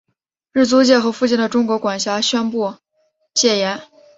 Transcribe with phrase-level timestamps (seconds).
[0.51, 2.73] 日租界和附近的中国管区宣布
[3.35, 3.79] 戒严。